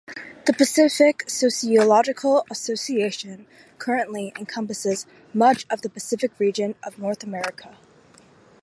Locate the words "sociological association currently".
1.29-4.33